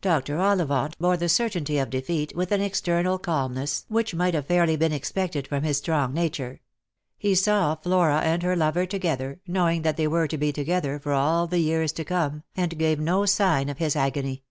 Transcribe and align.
Dr. 0.00 0.38
Ollivant 0.40 0.98
bore 0.98 1.16
the 1.16 1.28
certainty 1.28 1.78
of 1.78 1.88
defeat 1.88 2.34
with 2.34 2.50
an 2.50 2.60
external 2.60 3.16
calmness 3.16 3.84
which 3.86 4.12
might 4.12 4.34
fairly 4.46 4.72
have 4.72 4.80
been 4.80 4.90
expected 4.92 5.46
from 5.46 5.62
his 5.62 5.78
strong 5.78 6.14
uature. 6.14 6.58
He 7.16 7.36
saw 7.36 7.76
Flora 7.76 8.18
and 8.22 8.42
her 8.42 8.56
lover 8.56 8.86
together, 8.86 9.40
knowing 9.46 9.82
that 9.82 9.96
they 9.96 10.08
were 10.08 10.26
to 10.26 10.36
be 10.36 10.52
together 10.52 10.98
for 10.98 11.12
all 11.12 11.46
the 11.46 11.60
years 11.60 11.92
to 11.92 12.04
come, 12.04 12.42
and 12.56 12.76
gave 12.76 12.98
no 12.98 13.24
sign 13.24 13.68
of 13.68 13.78
his 13.78 13.94
agony. 13.94 14.42